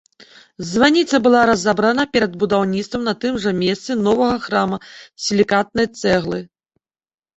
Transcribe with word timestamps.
Званіца 0.69 1.17
была 1.25 1.41
разабрана 1.49 2.05
перад 2.17 2.33
будаўніцтвам 2.43 3.03
на 3.09 3.13
тым 3.25 3.37
жа 3.43 3.51
месцы 3.61 3.91
новага 4.07 4.37
храма 4.47 4.77
з 4.83 5.27
сілікатнай 5.27 5.87
цэглы. 6.03 6.39